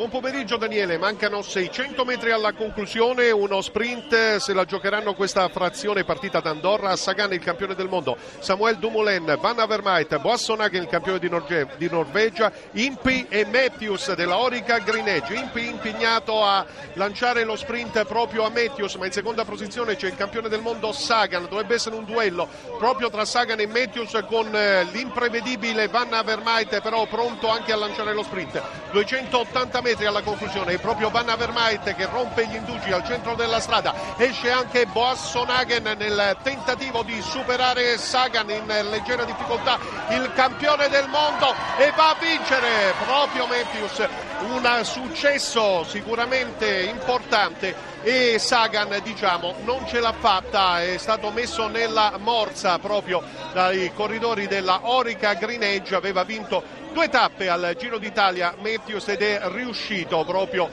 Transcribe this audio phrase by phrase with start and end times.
[0.00, 6.04] Buon pomeriggio Daniele, mancano 600 metri alla conclusione, uno sprint, se la giocheranno questa frazione
[6.04, 11.28] partita d'Andorra, Sagan il campione del mondo, Samuel Dumoulin, Van Avermaet, Boassonagen il campione di,
[11.28, 16.64] Norge- di, Norvegia, Impi e Matthews della Orica Greenedge, Impi impegnato a
[16.94, 20.92] lanciare lo sprint proprio a Matthews, ma in seconda posizione c'è il campione del mondo
[20.92, 22.48] Sagan, dovrebbe essere un duello
[22.78, 28.14] proprio tra Sagan e Matthews con eh, l'imprevedibile Van Avermaet però pronto anche a lanciare
[28.14, 28.62] lo sprint,
[28.92, 33.34] 280 metri metri alla conclusione, è proprio Van Avermaet che rompe gli indugi al centro
[33.34, 39.78] della strada, esce anche Boassonagen nel tentativo di superare Sagan in leggera difficoltà,
[40.10, 48.38] il campione del mondo e va a vincere proprio Matthews, un successo sicuramente importante e
[48.38, 53.22] Sagan diciamo non ce l'ha fatta, è stato messo nella morsa proprio
[53.52, 59.22] dai corridori della Orica Green Edge, aveva vinto due tappe al Giro d'Italia Matthews ed
[59.22, 60.68] è riuscito proprio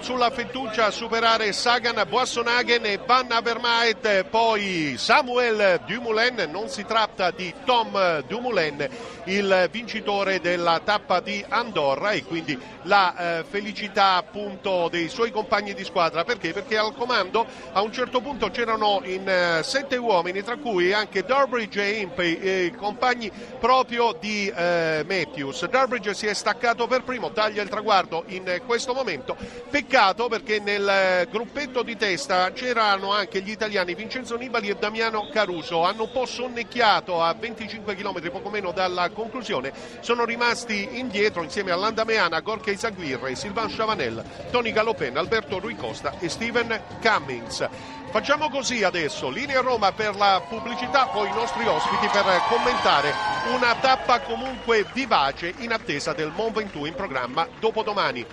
[0.00, 7.30] sulla fettuccia a superare Sagan, Boissonhagen e Van Avermaet poi Samuel Dumoulin non si tratta
[7.30, 8.88] di Tom Dumoulin
[9.24, 15.74] il vincitore della tappa di Andorra e quindi la eh, felicità appunto dei suoi compagni
[15.74, 16.52] di squadra perché?
[16.52, 21.24] Perché al comando a un certo punto c'erano in eh, sette uomini tra cui anche
[21.24, 25.66] Durbridge e Impey eh, compagni proprio di eh, Matthews.
[25.66, 29.36] Durbridge si è staccato per primo, taglia il traguardo in questo momento.
[29.70, 35.84] Peccato perché nel gruppetto di testa c'erano anche gli italiani Vincenzo Nibali e Damiano Caruso.
[35.84, 39.72] Hanno un po' sonnecchiato a 25 km, poco meno dalla conclusione.
[40.00, 46.14] Sono rimasti indietro insieme a Landameana, Gorka Isaguirre, Silvan Chavanel, Tony Galopin, Alberto Rui Costa
[46.18, 47.68] e Steven Cummings.
[48.10, 53.14] Facciamo così adesso, linea Roma per la pubblicità, poi i nostri ospiti per commentare
[53.54, 58.26] una tappa comunque vivace in attesa del Mont Ventoux in programma dopodomani.